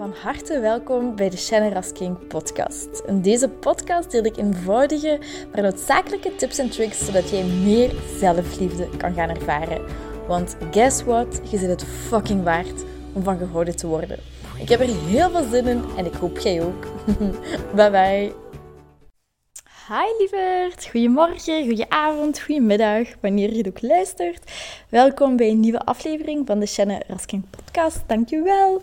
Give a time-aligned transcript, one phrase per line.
[0.00, 3.02] Van harte welkom bij de Shannon Rasking podcast.
[3.06, 5.18] In deze podcast deel ik eenvoudige,
[5.52, 9.84] maar noodzakelijke tips en tricks zodat jij meer zelfliefde kan gaan ervaren.
[10.26, 11.40] Want guess what?
[11.50, 14.18] Je zit het fucking waard om van gehouden te worden.
[14.58, 16.86] Ik heb er heel veel zin in en ik hoop jij ook.
[17.76, 18.32] bye bye.
[19.88, 24.52] Hi lieverd, goedemorgen, goedenavond, goedemiddag, wanneer je het ook luistert.
[24.88, 28.02] Welkom bij een nieuwe aflevering van de Shannon Rasking podcast.
[28.06, 28.80] Dankjewel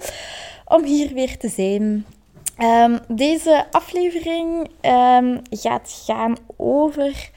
[0.67, 2.05] om hier weer te zijn.
[2.57, 7.31] Ehm, deze aflevering um, gaat gaan over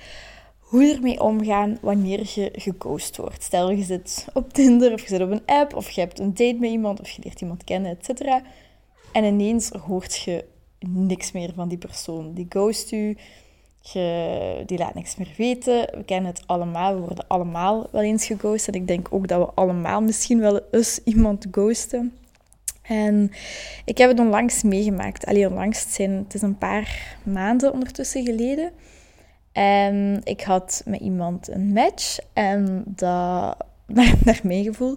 [0.58, 3.42] hoe ermee omgaan wanneer je geghost wordt.
[3.42, 6.34] Stel je zit op Tinder of je zit op een app of je hebt een
[6.34, 8.20] date met iemand of je leert iemand kennen, etc.
[9.12, 10.44] En ineens hoort je
[10.78, 12.34] niks meer van die persoon.
[12.34, 13.16] Die ghost u,
[13.80, 15.88] je, die laat niks meer weten.
[15.96, 18.68] We kennen het allemaal, we worden allemaal wel eens geghost.
[18.68, 22.14] En ik denk ook dat we allemaal misschien wel eens iemand ghosten.
[22.90, 23.30] En
[23.84, 25.26] ik heb het onlangs meegemaakt.
[25.26, 28.72] Alleen onlangs, het, zijn, het is een paar maanden ondertussen geleden.
[29.52, 32.18] En ik had met iemand een match.
[32.32, 33.56] En dat,
[34.24, 34.96] naar mijn gevoel,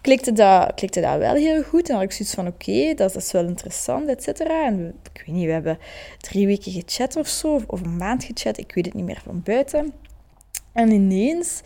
[0.00, 1.88] klikte dat, klikte dat wel heel goed.
[1.88, 4.66] En had ik zoiets van, oké, dat, is wel interessant, et cetera.
[4.66, 5.78] En ik weet niet, we hebben
[6.18, 7.60] drie weken gechat of zo.
[7.66, 9.92] Of een maand gechat, ik weet het niet meer van buiten.
[10.72, 11.62] En ineens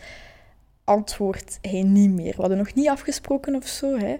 [0.84, 2.34] antwoordt hij niet meer.
[2.34, 4.17] We hadden nog niet afgesproken of zo, hè.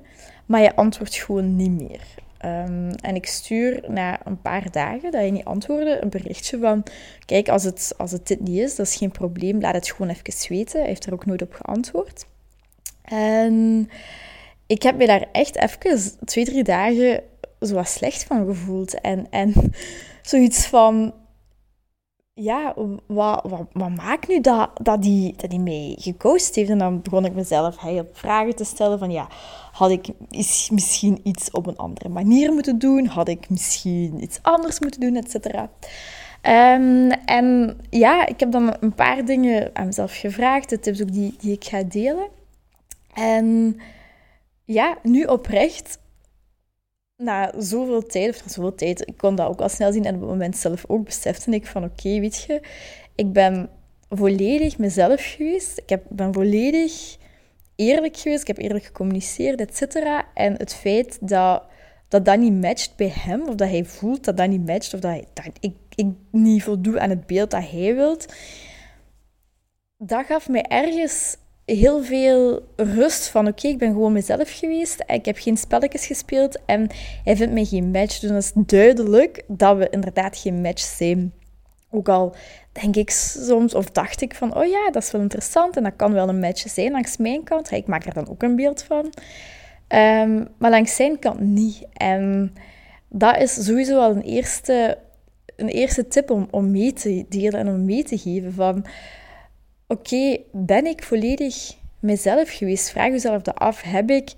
[0.49, 2.01] Maar je antwoordt gewoon niet meer.
[2.45, 6.83] Um, en ik stuur na een paar dagen dat je niet antwoordde een berichtje van:
[7.27, 10.11] Kijk, als het, als het dit niet is, dat is geen probleem, laat het gewoon
[10.11, 10.79] even weten.
[10.79, 12.27] Hij heeft er ook nooit op geantwoord.
[13.03, 13.89] En
[14.67, 17.23] ik heb me daar echt even twee, drie dagen
[17.61, 19.01] zo wat slecht van gevoeld.
[19.01, 19.53] En, en
[20.23, 21.15] zoiets van:
[22.39, 22.75] ja,
[23.07, 26.57] wat, wat, maakt nu dat, dat, die, dat die mij heeft?
[26.57, 29.29] En dan begon ik mezelf heel vragen te stellen van ja,
[29.73, 30.09] had ik
[30.71, 33.07] misschien iets op een andere manier moeten doen?
[33.07, 35.71] Had ik misschien iets anders moeten doen, et cetera?
[36.43, 41.13] Um, en ja, ik heb dan een paar dingen aan mezelf gevraagd, de tips ook
[41.13, 42.29] die, die ik ga delen.
[43.15, 43.77] En
[44.65, 45.99] ja, nu oprecht
[47.23, 50.15] na zoveel tijd, of na zoveel tijd, ik kon dat ook al snel zien en
[50.15, 52.61] op het moment zelf ook besefte ik van oké, weet je,
[53.15, 53.71] ik ben
[54.09, 55.79] volledig mezelf geweest.
[55.79, 57.17] Ik heb, ben volledig
[57.77, 60.25] eerlijk geweest, ik heb eerlijk gecommuniceerd, et cetera.
[60.35, 61.63] En het feit dat,
[62.09, 65.01] dat dat niet matcht bij hem, of dat hij voelt dat dat niet matcht, of
[65.01, 65.25] dat
[65.61, 68.35] ik, ik niet voldoe aan het beeld dat hij wilt,
[69.97, 71.37] dat gaf mij ergens
[71.73, 75.05] heel veel rust van oké, ik ben gewoon mezelf geweest.
[75.07, 76.87] Ik heb geen spelletjes gespeeld en
[77.25, 78.19] hij vindt mij geen match.
[78.19, 81.33] Dus dat is duidelijk dat we inderdaad geen match zijn.
[81.91, 82.35] Ook al
[82.73, 85.97] denk ik soms, of dacht ik van, oh ja, dat is wel interessant en dat
[85.97, 87.71] kan wel een match zijn langs mijn kant.
[87.71, 89.13] Ik maak er dan ook een beeld van.
[89.89, 91.87] Ehm, maar langs zijn kant niet.
[91.93, 92.55] En
[93.09, 94.99] dat is sowieso al een eerste,
[95.57, 98.87] een eerste tip om, om mee te delen en om mee te geven van
[99.89, 102.91] oké, ben ik volledig mezelf geweest?
[102.91, 103.83] Vraag jezelf dat af.
[103.83, 104.33] Heb ik,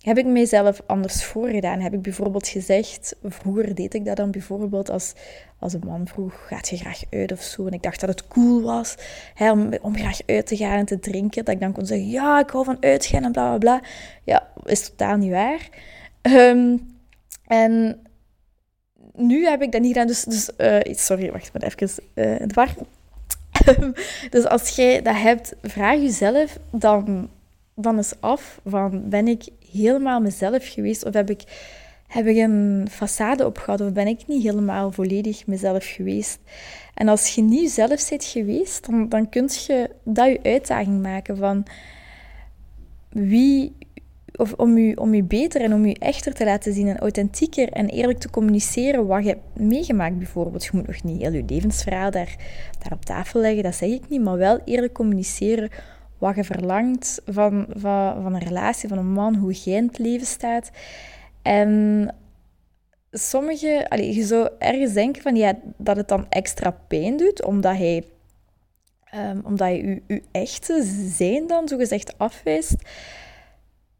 [0.00, 1.80] heb ik mijzelf anders voorgedaan?
[1.80, 5.12] Heb ik bijvoorbeeld gezegd, vroeger deed ik dat dan bijvoorbeeld als,
[5.58, 7.66] als een man vroeg, gaat je graag uit of zo?
[7.66, 8.96] En ik dacht dat het cool was
[9.34, 11.44] hè, om, graag uit te gaan en te drinken.
[11.44, 13.88] Dat ik dan kon zeggen, ja, ik hou van uitgaan en bla bla bla.
[14.24, 15.68] Ja, is totaal niet waar.
[16.22, 16.76] Ehm,
[17.46, 18.02] en
[19.14, 20.06] nu heb ik dat niet gedaan.
[20.06, 22.74] Dus, dus uh, sorry, wacht maar even uh, war.
[24.30, 27.28] dus als jij dat hebt, vraag jezelf dan,
[27.74, 31.42] dan eens af van ben ik helemaal mezelf geweest of heb ik,
[32.06, 36.38] heb ik een façade opgehad of ben ik niet helemaal volledig mezelf geweest?
[36.94, 41.36] En als je niet zelf bent geweest, dan, dan kun je dat je uitdaging maken
[41.36, 41.64] van
[43.08, 43.72] wie,
[44.56, 47.88] om je, om je beter en om je echter te laten zien en authentieker en
[47.88, 50.64] eerlijk te communiceren wat je hebt meegemaakt bijvoorbeeld.
[50.64, 52.36] Je moet nog niet heel je levensverhaal daar,
[52.78, 55.70] daar op tafel leggen, dat zeg ik niet, maar wel eerlijk communiceren
[56.18, 59.98] wat je verlangt van, van, van een relatie, van een man, hoe jij in het
[59.98, 60.70] leven staat.
[61.42, 62.14] En
[63.10, 67.76] sommige, allee, je zou ergens denken van, ja, dat het dan extra pijn doet, omdat
[67.76, 68.04] hij...
[69.14, 72.74] Um, omdat je je, je echte zijn dan zogezegd afwijst.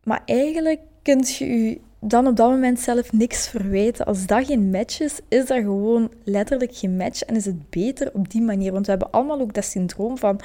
[0.05, 4.07] Maar eigenlijk kun je je dan op dat moment zelf niks verwijten.
[4.07, 8.11] Als dat geen match is, is dat gewoon letterlijk geen match en is het beter
[8.15, 8.73] op die manier.
[8.73, 10.41] Want we hebben allemaal ook dat syndroom van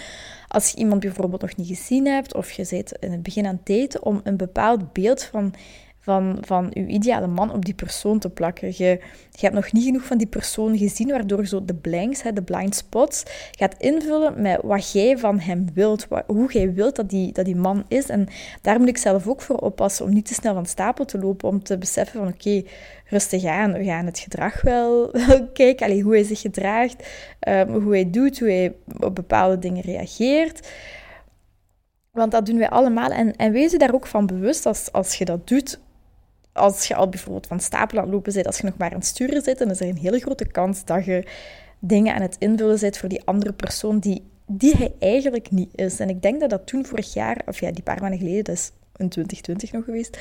[0.47, 3.59] als je iemand bijvoorbeeld nog niet gezien hebt of je zit in het begin aan
[3.63, 5.53] het daten, om een bepaald beeld van,
[6.07, 8.67] van, van uw ideale man op die persoon te plakken.
[8.67, 8.99] Je,
[9.31, 12.41] je hebt nog niet genoeg van die persoon gezien, waardoor je zo de blanks, de
[12.41, 17.31] blind spots, gaat invullen met wat jij van hem wilt, hoe jij wilt dat die,
[17.31, 18.09] dat die man is.
[18.09, 18.27] En
[18.61, 21.49] daar moet ik zelf ook voor oppassen, om niet te snel van stapel te lopen,
[21.49, 22.63] om te beseffen van oké,
[23.05, 25.11] rustig aan, we gaan het gedrag wel,
[25.53, 27.07] kijken, allee, hoe hij zich gedraagt,
[27.47, 30.67] um, hoe hij doet, hoe hij op bepaalde dingen reageert.
[32.11, 33.09] Want dat doen wij allemaal.
[33.09, 35.79] En, en wees je daar ook van bewust als, als je dat doet.
[36.57, 38.97] Als je al bijvoorbeeld van stapel aan het lopen bent, als je nog maar aan
[38.97, 41.23] het sturen zit, dan is er een hele grote kans dat je
[41.79, 45.99] dingen aan het invullen bent voor die andere persoon die, die hij eigenlijk niet is.
[45.99, 48.55] En ik denk dat dat toen vorig jaar, of ja, die paar maanden geleden, dat
[48.55, 50.17] is in 2020 nog geweest,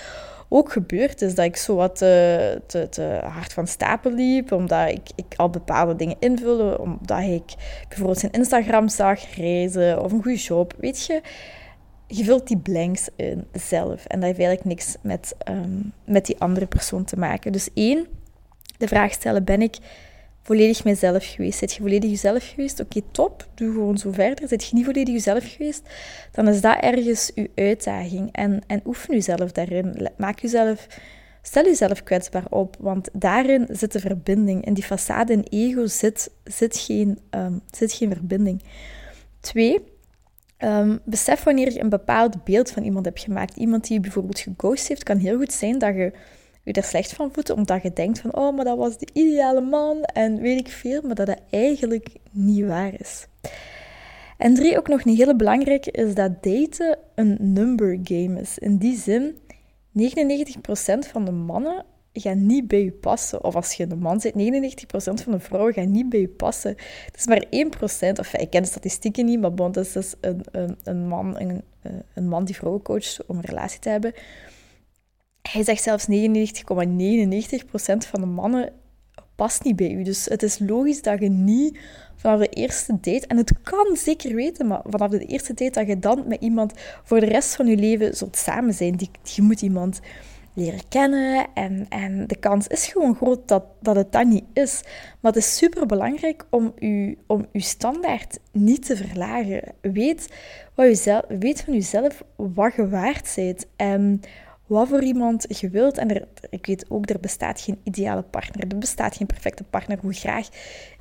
[0.49, 1.35] ook gebeurd is.
[1.35, 5.50] Dat ik zo wat te, te, te hard van stapel liep, omdat ik, ik al
[5.50, 7.55] bepaalde dingen invulde, omdat ik
[7.88, 11.21] bijvoorbeeld zijn Instagram zag, reizen of een goede job, weet je
[12.06, 14.05] je vult die blanks in zelf.
[14.05, 17.53] En dat heeft eigenlijk niks met, ehm, met die andere persoon te maken.
[17.53, 18.06] Dus één,
[18.79, 19.76] de vraag stellen, ben ik
[20.43, 21.58] volledig mijzelf geweest?
[21.58, 22.81] Zit je volledig jezelf geweest?
[22.81, 23.49] Oké, top.
[23.55, 24.49] Doe gewoon zo verder.
[24.49, 25.82] Zit je niet volledig jezelf geweest?
[26.32, 28.29] Dan is dat ergens je uitdaging.
[28.32, 30.09] En, en oefen jezelf daarin.
[30.17, 30.87] Maak jezelf...
[31.43, 34.64] Stel jezelf kwetsbaar op, want daarin zit de verbinding.
[34.64, 38.62] In die façade en ego zit, zit, geen, um, zit geen verbinding.
[39.41, 39.82] Twee,
[40.58, 43.56] Um, besef wanneer je een bepaald beeld van iemand hebt gemaakt.
[43.56, 46.12] Iemand die je bijvoorbeeld geghost heeft, kan heel goed zijn dat je
[46.67, 49.61] je er slecht van voelt, omdat je denkt van, oh, maar dat was de ideale
[49.61, 53.26] man en weet ik veel, maar dat dat eigenlijk niet waar is.
[54.38, 58.59] En drie, ook nog een hele belangrijke, is dat daten een number game is.
[58.59, 59.37] In die zin,
[59.99, 60.02] 99%
[60.99, 61.85] van de mannen
[62.21, 63.45] gaan niet bij je passen.
[63.45, 64.37] Of als je een man bent, 99%
[65.23, 66.77] van de vrouwen gaan niet bij je passen.
[67.07, 67.49] Het is maar 1%,
[68.19, 71.63] of ik ken de statistieken niet, maar bon, is dus een, een, een, man, een,
[71.83, 74.13] eh, een man die vrouwen coacht om een relatie te hebben.
[75.51, 76.13] Hij zegt zelfs 99,99% ,99
[78.09, 78.73] van de mannen
[79.37, 80.03] past niet bij u.
[80.03, 81.79] Dus het is logisch dat je niet
[82.17, 85.87] vanaf de eerste date, en het kan zeker weten, maar vanaf de eerste date dat
[85.87, 86.73] je dan met iemand
[87.05, 88.97] voor de rest van je leven zult samen zijn.
[88.97, 90.01] Die, je moet iemand
[90.56, 91.47] leren kennen.
[91.55, 94.82] En, en de kans is gewoon groot dat, dat het dat niet is.
[95.20, 99.62] Maar het is super belangrijk om je om uw standaard niet te verlagen.
[99.81, 100.32] Weet,
[100.75, 103.67] wat je zelf, weet van jezelf wat je waard bent.
[103.76, 104.20] En
[104.67, 105.99] wat voor iemand je wilt.
[105.99, 108.69] En er, ik weet ook, er bestaat geen ideale partner.
[108.69, 109.99] Er bestaat geen perfecte partner.
[110.00, 110.49] Hoe graag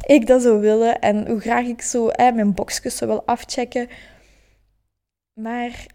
[0.05, 0.99] ik dat zou willen.
[0.99, 3.87] En hoe graag ik zo mijn boxjes zou afchecken.
[5.33, 5.85] Maar...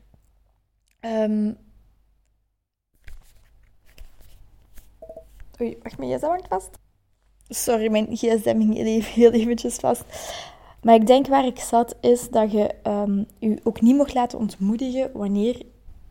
[1.01, 1.57] Um,
[5.61, 6.71] Oei, wacht, mijn gsm hangt vast.
[7.49, 10.05] Sorry, mijn gsm even, heel eventjes vast.
[10.83, 12.75] Maar ik denk waar ik zat, is dat je
[13.39, 15.63] je ook niet mocht laten ontmoedigen wanneer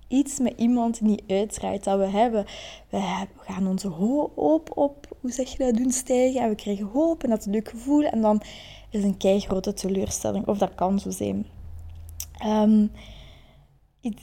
[0.07, 2.45] iets met iemand niet uitdraait dat we hebben.
[2.89, 6.41] We, gaan onze hoop op, hoe zeg je dat, doen stijgen.
[6.41, 8.03] En we krijgen hoop en dat is een leuk gevoel.
[8.03, 8.41] En dan
[8.89, 10.47] is een kei grote teleurstelling.
[10.47, 11.45] Of dat kan zo zijn.
[12.45, 12.91] Um,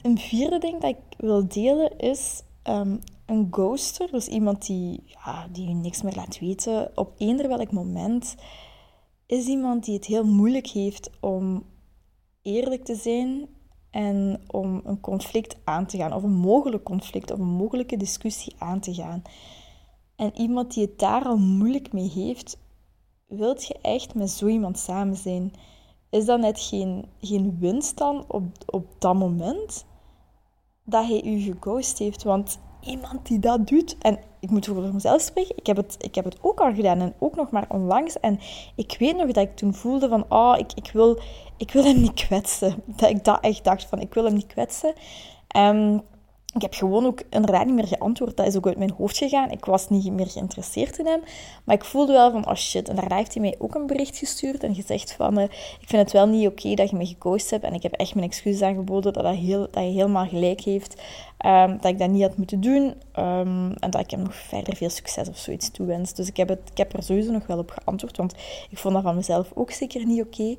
[0.03, 2.43] een vierde ding dat ik wil delen is...
[2.65, 7.49] Um, een ghoster, dus iemand die, ja, die je niks meer laat weten, op eender
[7.49, 8.35] welk moment,
[9.27, 11.65] is iemand die het heel moeilijk heeft om
[12.43, 13.49] eerlijk te zijn
[13.91, 18.55] en om een conflict aan te gaan, of een mogelijk conflict, of een mogelijke discussie
[18.59, 19.23] aan te gaan.
[20.17, 22.59] En iemand die het daar al moeilijk mee heeft,
[23.27, 25.53] wilt je echt met zo iemand samen zijn?
[26.11, 29.85] Is dat net geen, geen winst dan op, op dat moment
[30.85, 32.23] dat hij u geghost heeft?
[32.23, 33.97] Want iemand die dat doet.
[33.99, 35.57] En ik moet voor mezelf spreken.
[35.57, 38.21] Ik heb, het, ik heb het ook al gedaan en ook nog maar onlangs.
[38.21, 38.41] En
[38.75, 41.21] ik weet nog dat ik toen voelde van, oh, ik, ik, wil,
[41.57, 42.83] ik wil hem niet kwetsen.
[42.87, 44.95] Dat ik dat echt dacht van, ik wil hem niet kwetsen.
[45.57, 46.03] Um,
[46.57, 48.37] ik heb gewoon ook inderdaad niet meer geantwoord.
[48.37, 49.51] Dat is ook uit mijn hoofd gegaan.
[49.51, 51.21] Ik was niet meer geïnteresseerd in hem.
[51.65, 52.89] Maar ik voelde wel van, oh shit.
[52.89, 55.39] En daarna heeft hij mij ook een bericht gestuurd en gezegd van...
[55.39, 55.45] Uh,
[55.81, 57.65] ik vind het wel niet oké dat je me gekozen hebt.
[57.65, 61.03] En ik heb echt mijn excuses aangeboden dat, dat, heel, dat hij helemaal gelijk heeft.
[61.47, 62.83] Um, dat ik dat niet had moeten doen.
[63.19, 66.15] Um, en dat ik hem nog verder veel succes of zoiets toewens.
[66.15, 68.17] Dus ik heb, het, ik heb er sowieso nog wel op geantwoord.
[68.17, 68.35] Want
[68.71, 70.57] ik vond dat van mezelf ook zeker niet oké.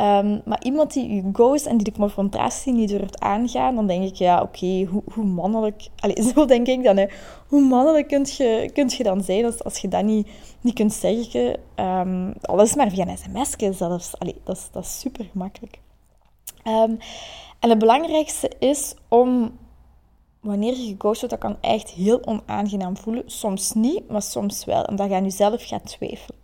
[0.00, 4.04] Um, maar iemand die u ghost en die de confrontatie niet durft aangaan, dan denk
[4.04, 5.88] ik, ja, oké, hoe, hoe, mannelijk...
[5.96, 7.06] Allez, zo denk ik dan, hè.
[7.48, 10.28] Hoe mannelijk kunt je, kunt je dan zijn als, als je dat niet,
[10.60, 11.60] niet kunt zeggen?
[11.76, 14.18] Um, alles maar via een sms zelfs.
[14.18, 15.78] Allee, dat, is, dat is super gemakkelijk.
[16.64, 16.98] Um,
[17.60, 19.58] en het belangrijkste is om,
[20.40, 23.22] wanneer je geghost wordt, dat kan echt heel onaangenaam voelen.
[23.26, 24.84] Soms niet, maar soms wel.
[24.84, 26.40] En dat je aan jezelf gaat twijfelen.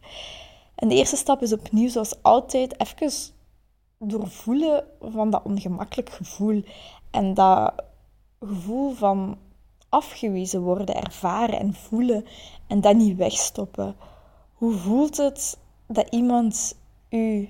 [0.75, 3.34] En de eerste stap is opnieuw, zoals altijd, even
[4.07, 6.63] doorvoelen van dat ongemakkelijk gevoel.
[7.11, 7.73] En dat
[8.41, 9.39] gevoel van
[9.95, 12.25] afgewezen worden ervaren en voelen
[12.67, 13.97] en dat niet wegstoppen?
[14.53, 17.49] Hoe voelt het dat iemand u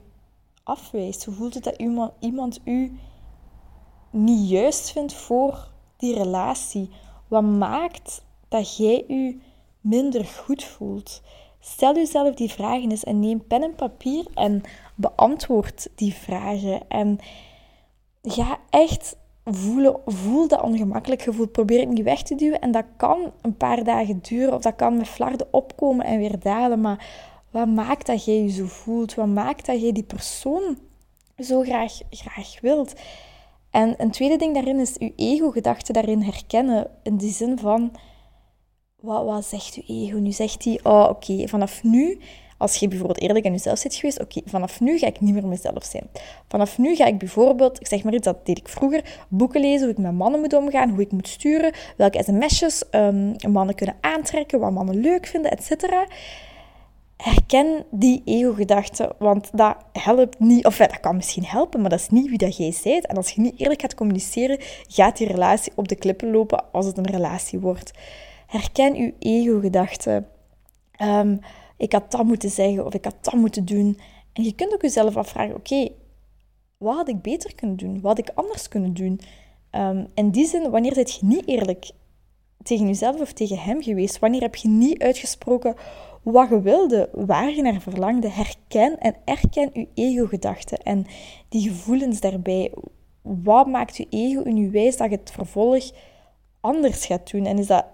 [0.62, 1.24] afwijst?
[1.24, 1.82] Hoe voelt het dat
[2.20, 2.98] iemand, u
[4.10, 6.90] niet juist vindt voor die relatie?
[7.28, 9.42] Wat maakt dat jij u
[9.80, 11.22] minder goed voelt?
[11.60, 14.62] Stel jezelf die vragen eens en neem pen en papier en
[14.94, 16.88] beantwoord die vragen.
[16.88, 17.18] En
[18.22, 21.46] ga echt voelen, voel dat ongemakkelijk gevoel.
[21.46, 22.60] Probeer het niet weg te duwen.
[22.60, 26.38] En dat kan een paar dagen duren of dat kan met flarden opkomen en weer
[26.38, 26.80] dalen.
[26.80, 27.06] Maar
[27.50, 29.14] wat maakt dat jij je zo voelt?
[29.14, 30.78] Wat maakt dat jij die persoon
[31.38, 32.92] zo graag, graag wilt?
[33.70, 36.90] En een tweede ding daarin is je ego-gedachte daarin herkennen.
[37.02, 37.92] In die zin van,
[39.00, 40.18] wat, wat zegt je ego?
[40.18, 42.18] Nu zegt hij, oh oké, vanaf nu
[42.64, 45.46] als je bijvoorbeeld eerlijk aan jezelf zit geweest, oké, vanaf nu ga ik niet meer
[45.46, 46.06] mezelf zijn.
[46.48, 49.80] Vanaf nu ga ik bijvoorbeeld, ik zeg maar iets, dat deed ik vroeger, boeken lezen,
[49.80, 53.96] hoe ik met mannen moet omgaan, hoe ik moet sturen, welke sms'jes um, mannen kunnen
[54.00, 55.84] aantrekken, wat mannen leuk vinden, etc.
[57.16, 62.08] Herken die ego-gedachten, want dat helpt niet, of dat kan misschien helpen, maar dat is
[62.08, 63.06] niet wie dat jij bent.
[63.06, 66.86] En als je niet eerlijk gaat communiceren, gaat die relatie op de klippen lopen als
[66.86, 67.90] het een relatie wordt.
[68.46, 70.26] Herken uw ego-gedachten.
[71.02, 71.40] Um,
[71.76, 73.98] ik had dat moeten zeggen of ik had dat moeten doen.
[74.32, 75.88] En je kunt ook jezelf afvragen, oké,
[76.76, 78.00] wat had ik beter kunnen doen?
[78.00, 79.20] Wat had ik anders kunnen doen?
[79.72, 81.90] Um, in die zin, wanneer zit je niet eerlijk
[82.62, 84.18] tegen jezelf of tegen hem geweest?
[84.18, 85.74] Wanneer heb je niet uitgesproken
[86.22, 88.28] wat je wilde, waar je naar verlangde?
[88.28, 91.06] Herken en erken je ego-gedachten en
[91.48, 92.72] die gevoelens daarbij.
[93.22, 95.90] Wat maakt je ego in je wijs dat je het vervolg
[96.60, 97.46] anders gaat doen?
[97.46, 97.84] En is dat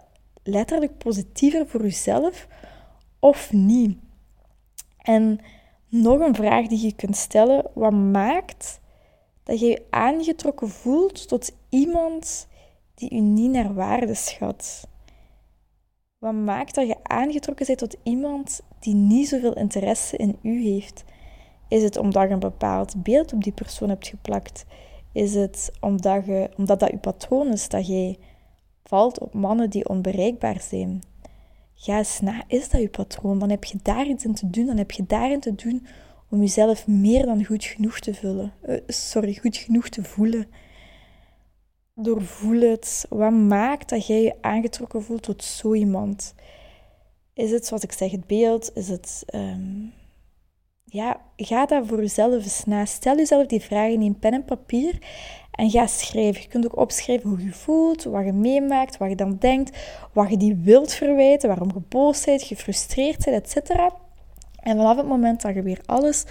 [0.43, 2.47] letterlijk positiever voor jezelf
[3.21, 3.99] of niet?
[4.99, 5.41] En
[5.89, 8.81] nog een vraag die je kunt stellen: wat maakt
[9.43, 12.49] dat je je aangetrokken voelt tot iemand
[12.95, 14.89] die u niet naar waarde schat?
[16.19, 21.05] Wat maakt dat je aangetrokken bent tot iemand die niet zoveel interesse in u heeft?
[21.69, 24.65] Is het omdat je een bepaald beeld op die persoon hebt geplakt?
[25.13, 28.19] Is het omdat, je, omdat dat je patroon is dat jij
[28.85, 31.01] valt op mannen die onbereikbaar zijn?
[31.83, 33.39] Ga eens na, is dat je patroon?
[33.39, 34.67] Dan heb je daar iets in te doen.
[34.67, 35.87] Dan heb je daarin te doen
[36.31, 38.53] om jezelf meer dan goed genoeg te vullen.
[38.69, 40.47] Uh, sorry, goed genoeg te voelen.
[41.95, 43.07] Doorvoel het.
[43.09, 46.35] Wat maakt dat jij je aangetrokken voelt tot zo iemand?
[47.35, 48.71] Is het, zoals ik zeg, het beeld?
[48.75, 49.25] Is het...
[49.35, 49.93] Um...
[50.85, 52.85] Ja, ga daar voor jezelf eens na.
[52.85, 54.99] Stel jezelf die vragen in pen en papier
[55.61, 56.43] en ga schrijven.
[56.43, 59.79] Je kunt ook opschrijven hoe je voelt, wat je meemaakt, wat je dan denkt,
[60.13, 63.71] wat je die wilt verwijten, waarom je boos bent, gefrustreerd bent, etc.
[64.57, 66.25] En vanaf het moment dat je weer alles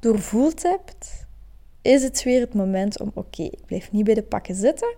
[0.00, 1.26] doorvoeld hebt,
[1.82, 4.94] is het weer het moment om, oké, ik blijf niet bij de pakken zitten.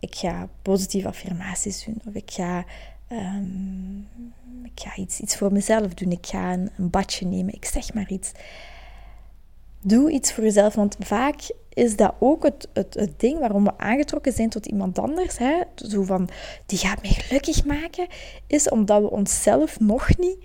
[0.00, 2.00] Ik ga positieve affirmaties doen.
[2.08, 2.64] Of ik ga,
[3.12, 4.08] um,
[4.64, 6.12] ik ga iets, iets voor mezelf doen.
[6.12, 7.54] Ik ga een badje nemen.
[7.54, 8.32] Ik zeg maar iets.
[9.80, 11.40] Doe iets voor jezelf, want vaak
[11.78, 15.38] is dat ook het, het, het ding waarom we aangetrokken zijn tot iemand anders.
[15.38, 15.60] Hè?
[15.74, 16.28] Zo van,
[16.66, 18.06] die gaat mij gelukkig maken,
[18.46, 20.38] is omdat we onszelf nog niet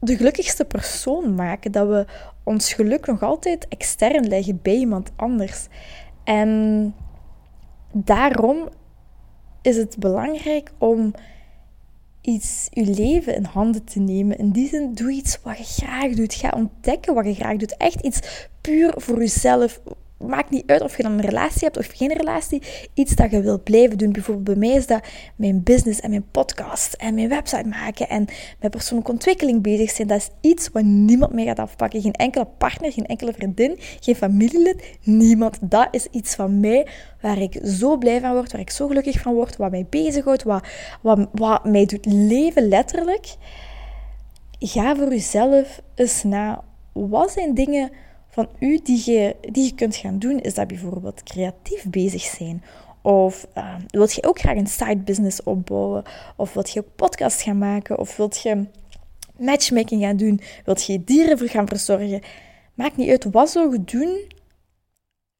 [0.00, 1.72] de gelukkigste persoon maken.
[1.72, 2.06] Dat we
[2.44, 5.66] ons geluk nog altijd extern leggen bij iemand anders.
[6.24, 6.94] En
[7.92, 8.68] daarom
[9.62, 11.14] is het belangrijk om
[12.20, 14.38] iets, je leven in handen te nemen.
[14.38, 16.34] In die zin, doe iets wat je graag doet.
[16.34, 17.76] Ga ontdekken wat je graag doet.
[17.76, 19.80] Echt iets puur voor jezelf.
[20.26, 22.62] Maakt niet uit of je dan een relatie hebt of geen relatie.
[22.94, 24.12] Iets dat je wilt blijven doen.
[24.12, 28.26] Bijvoorbeeld bij mij is dat mijn business en mijn podcast en mijn website maken en
[28.60, 30.08] met persoonlijke ontwikkeling bezig zijn.
[30.08, 32.00] Dat is iets wat niemand meer gaat afpakken.
[32.00, 35.58] Geen enkele partner, geen enkele vriendin, geen familielid, niemand.
[35.60, 36.86] Dat is iets van mij
[37.20, 40.42] waar ik zo blij van word, waar ik zo gelukkig van word, wat mij bezighoudt,
[40.42, 40.66] wat,
[41.00, 43.34] wat, wat mij doet leven letterlijk.
[44.58, 46.64] Ga voor jezelf eens na.
[46.92, 47.90] Wat zijn dingen
[48.30, 50.40] van u die je, die je kunt gaan doen?
[50.40, 52.62] Is dat bijvoorbeeld creatief bezig zijn?
[53.02, 56.02] Of uh, wilt je ook graag een side business opbouwen?
[56.36, 57.98] Of wilt je ook podcast gaan maken?
[57.98, 58.66] Of wilt je
[59.38, 60.40] matchmaking gaan doen?
[60.64, 62.20] Wilt je dieren gaan verzorgen?
[62.74, 64.38] Maakt niet uit wat zou je doen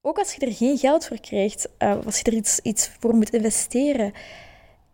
[0.02, 3.14] ook als je er geen geld voor krijgt, uh, als je er iets, iets voor
[3.14, 4.12] moet investeren,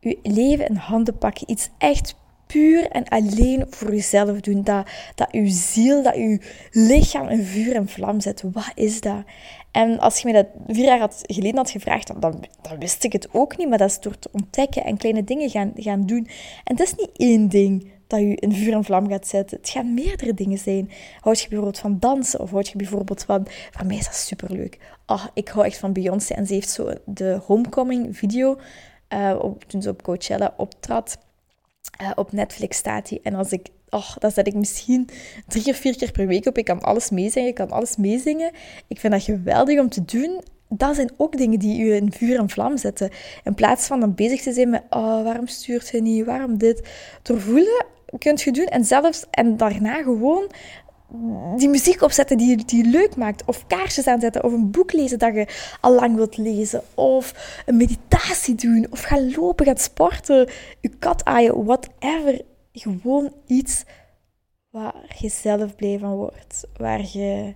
[0.01, 2.15] je leven in handen pakken, iets echt
[2.47, 4.63] puur en alleen voor jezelf doen.
[4.63, 8.43] Dat, dat je ziel, dat je lichaam in vuur en vlam zet.
[8.53, 9.25] Wat is dat?
[9.71, 12.21] En als je mij dat vier jaar had, geleden had gevraagd, dan,
[12.63, 13.69] dan, wist ik het ook niet.
[13.69, 16.29] Maar dat is door te ontdekken en kleine dingen gaan, gaan doen.
[16.65, 19.57] En het is niet één ding dat je in vuur en vlam gaat zetten.
[19.57, 20.91] Het gaan meerdere dingen zijn.
[21.21, 23.47] Houd je bijvoorbeeld van dansen of houd je bijvoorbeeld van...
[23.71, 24.79] Voor mij is dat superleuk.
[25.07, 28.59] Oh, ik hou echt van Beyoncé en ze heeft zo de homecoming video
[29.09, 31.19] uh, op, toen ze op Coachella optrad.
[32.03, 33.21] Uh, op Netflix staat hij.
[33.23, 35.09] En als ik, oh, dan zet ik misschien
[35.47, 36.59] drie of vier keer per week op.
[36.59, 38.51] Ik kan alles meezingen, ik kan alles meezingen.
[38.89, 40.41] Ik vind dat geweldig om te doen.
[40.69, 43.11] Dat zijn ook dingen die u in vuur en vlam zetten.
[43.45, 46.89] In plaats van dan bezig te zijn met, oh, waarom stuurt hij niet, waarom dit.
[47.23, 47.85] Doorvoelen
[48.19, 48.67] kunt je doen.
[48.67, 50.51] En zelfs, en daarna gewoon
[51.57, 53.45] die muziek opzetten die, die je leuk maakt.
[53.45, 54.45] Of kaarsjes aanzetten.
[54.45, 55.47] Of een boek lezen dat je
[55.81, 56.83] al lang wilt lezen.
[56.95, 58.87] Of een meditatie doen.
[58.91, 60.49] Of gaan lopen, gaan sporten.
[60.81, 62.41] Je kat aaien, whatever.
[62.73, 63.85] Gewoon iets
[64.71, 66.67] waar je zelf blij van wordt.
[66.77, 67.55] Waar je,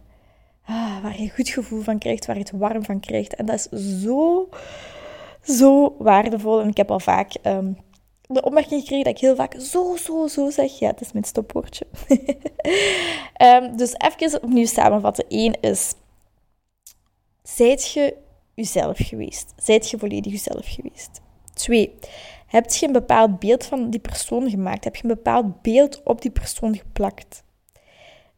[0.64, 2.26] ah, waar je een goed gevoel van krijgt.
[2.26, 3.34] Waar je het warm van krijgt.
[3.34, 4.48] En dat is zo,
[5.42, 6.60] zo waardevol.
[6.60, 7.34] En ik heb al vaak...
[7.46, 7.76] Um,
[8.34, 10.78] de opmerking gekregen dat ik heel vaak zo, zo, zo zeg.
[10.78, 11.86] Ja, het is mijn stopwoordje.
[13.42, 15.24] um, dus even opnieuw samenvatten.
[15.28, 15.94] Eén is,
[17.42, 18.16] zijt je
[18.54, 19.52] jezelf geweest?
[19.56, 21.20] Zijt je volledig jezelf geweest?
[21.54, 21.94] Twee,
[22.46, 24.84] heb je een bepaald beeld van die persoon gemaakt?
[24.84, 27.44] Heb je een bepaald beeld op die persoon geplakt?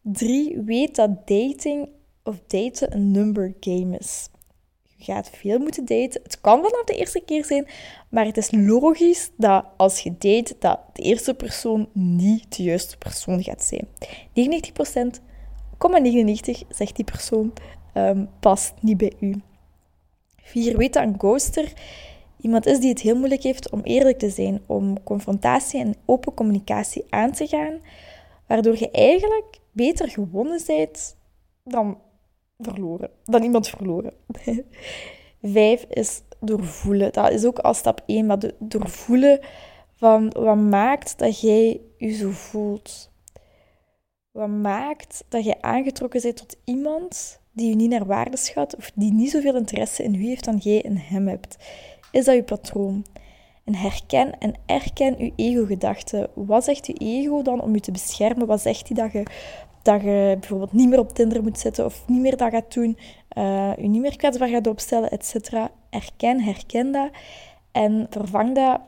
[0.03, 1.89] Drie, weet dat dating
[2.23, 4.29] of daten een number game is
[5.03, 6.21] gaat veel moeten daten.
[6.23, 7.67] Het kan vanaf de eerste keer zijn,
[8.09, 12.99] maar het is logisch dat als je date, dat de eerste persoon niet de juiste
[12.99, 13.89] persoon gaat zijn.
[15.19, 15.21] 99%,
[15.79, 17.53] 99 zegt die persoon,
[17.95, 19.41] um, past niet bij u.
[20.43, 20.77] 4.
[20.77, 21.73] Weet dat een ghoster
[22.43, 26.35] iemand is die het heel moeilijk heeft om eerlijk te zijn, om confrontatie en open
[26.35, 27.81] communicatie aan te gaan,
[28.47, 31.17] waardoor je eigenlijk beter gewonnen bent
[31.65, 31.99] dan
[32.63, 33.11] verloren.
[33.25, 34.13] Dan iemand verloren.
[35.43, 37.13] Vijf is doorvoelen.
[37.13, 39.41] Dat is ook al stap 1, maar doorvoelen
[39.95, 43.11] van wat maakt dat jij je zo voelt.
[44.31, 48.91] Wat maakt dat je aangetrokken bent tot iemand die je niet naar waarde schat of
[48.95, 51.57] die niet zoveel interesse in u heeft dan jij in hem hebt?
[52.11, 53.05] Is dat je patroon?
[53.65, 56.31] En herken en erken je ego-gedachten.
[56.35, 58.47] Wat zegt je ego dan om je te beschermen?
[58.47, 59.23] Wat zegt hij dat je
[59.83, 62.99] dat je bijvoorbeeld niet meer op Tinder moet zitten of niet meer dat gaat doen,
[63.39, 65.53] uh, je niet meer kwetsbaar gaat opstellen, etc.
[65.91, 67.11] Erken, herken dat
[67.73, 68.81] en vervang dat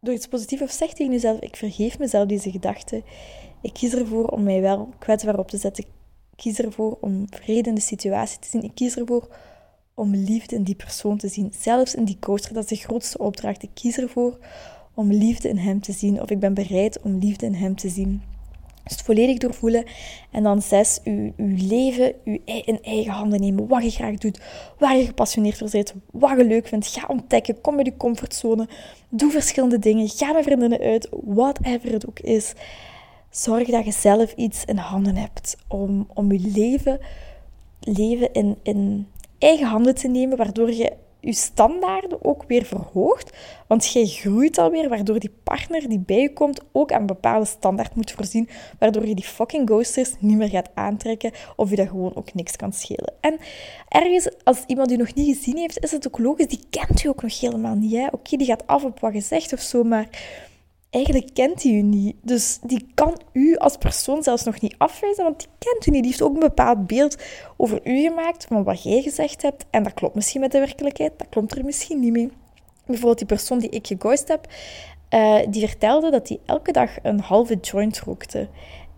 [0.00, 3.04] door iets positiefs of zeg tegen jezelf, ik vergeef mezelf deze gedachten.
[3.62, 5.84] Ik kies ervoor om mij wel kwetsbaar op te zetten.
[5.84, 5.90] Ik
[6.36, 8.62] kies ervoor om vrede in de situatie te zien.
[8.62, 9.28] Ik kies ervoor
[9.94, 11.52] om liefde in die persoon te zien.
[11.58, 13.62] Zelfs in die coaster, dat is de grootste opdracht.
[13.62, 14.38] Ik kies ervoor
[14.94, 16.22] om liefde in hem te zien.
[16.22, 18.22] Of ik ben bereid om liefde in hem te zien.
[18.88, 19.84] Dus het volledig doorvoelen.
[20.30, 23.68] En dan zes, uw, uw leven uw, in eigen handen nemen.
[23.68, 24.40] Wat je graag doet,
[24.78, 26.86] waar je gepassioneerd voor bent, wat je leuk vindt.
[26.86, 28.68] Ga ontdekken, kom uit je comfortzone.
[29.08, 32.52] Doe verschillende dingen, ga met vriendinnen uit, whatever het ook is.
[33.30, 37.00] Zorg dat je zelf iets in handen hebt om, om je leven,
[37.80, 39.06] leven in, in
[39.38, 40.92] eigen handen te nemen, waardoor je
[41.28, 43.36] je standaarden ook weer verhoogt.
[43.66, 47.46] Want jij groeit alweer, waardoor die partner die bij je komt ook aan een bepaalde
[47.46, 48.48] standaard moet voorzien.
[48.78, 52.56] Waardoor je die fucking ghosters niet meer gaat aantrekken of je dat gewoon ook niks
[52.56, 53.12] kan schelen.
[53.20, 53.38] En
[53.88, 57.08] ergens, als iemand u nog niet gezien heeft, is het ook logisch, die kent u
[57.08, 58.08] ook nog helemaal niet.
[58.10, 60.08] Oké, die gaat af op wat je zegt of zo, maar
[60.90, 62.16] eigenlijk kent hij u niet.
[62.22, 66.02] Dus die kan u als persoon zelfs nog niet afwijzen, want die kent u niet.
[66.02, 67.16] Die heeft ook een bepaald beeld
[67.56, 69.66] over u gemaakt, van wat jij gezegd hebt.
[69.70, 72.30] En dat klopt misschien met de werkelijkheid, dat klopt er misschien niet mee.
[72.86, 74.46] Bijvoorbeeld die persoon die ik geghost heb,
[75.14, 78.48] uh, die vertelde dat hij elke dag een halve joint rookte.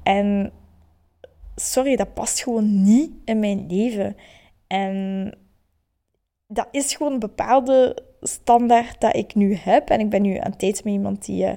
[0.03, 0.53] En
[1.55, 4.17] sorry, dat past gewoon niet in mijn leven.
[4.67, 5.35] En
[6.47, 9.91] dat is gewoon een bepaalde standaard dat ik nu heb.
[9.91, 11.53] En ik ben nu aan het met iemand die, uh,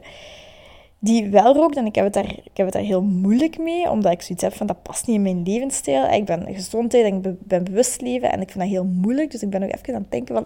[1.00, 1.76] die wel rookt.
[1.76, 4.44] En ik heb, het daar, ik heb het daar heel moeilijk mee, omdat ik zoiets
[4.44, 6.12] heb van dat past niet in mijn levensstijl.
[6.12, 9.32] Ik ben gezondheid en ik ben bewust leven en ik vind dat heel moeilijk.
[9.32, 10.46] Dus ik ben nog even aan het denken van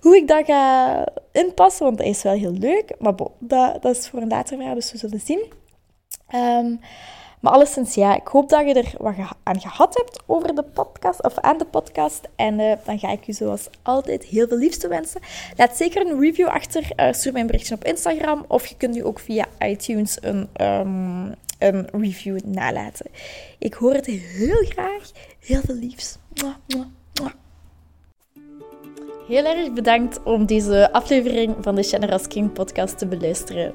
[0.00, 2.94] hoe ik dat ga inpassen, want dat is wel heel leuk.
[2.98, 5.44] Maar bo, dat, dat is voor een later verhaal, dus we zullen zien.
[6.34, 6.80] Um,
[7.44, 11.22] maar alleszins, ja, ik hoop dat je er wat aan gehad hebt over de podcast,
[11.22, 12.28] of aan de podcast.
[12.36, 15.20] En uh, dan ga ik je zoals altijd heel veel liefste wensen.
[15.56, 16.90] Laat zeker een review achter.
[16.96, 18.44] Uh, stuur mij een berichtje op Instagram.
[18.48, 23.06] Of je kunt nu ook via iTunes een, um, een review nalaten.
[23.58, 25.10] Ik hoor het heel graag.
[25.40, 26.16] Heel veel liefs.
[29.28, 33.74] Heel erg bedankt om deze aflevering van de Generous King podcast te beluisteren.